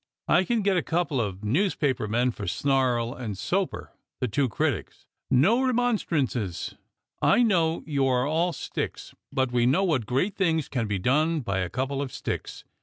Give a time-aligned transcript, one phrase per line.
[0.27, 5.05] I can get a couple of newsjjaper men for Snarl and Soaper, the two critics.
[5.29, 6.73] No remonstrances.
[7.21, 11.41] I know you are all sticks; but we know what great things can be done
[11.41, 12.63] by a bundle of sticks.